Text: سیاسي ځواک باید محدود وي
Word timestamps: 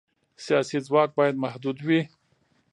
سیاسي 0.45 0.77
ځواک 0.87 1.09
باید 1.19 1.41
محدود 1.43 1.77
وي 1.87 2.01